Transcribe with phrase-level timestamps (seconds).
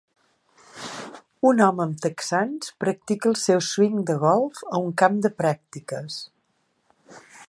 [1.49, 6.21] Un home amb texans practica el seu swing de golf a un camp de pràctiques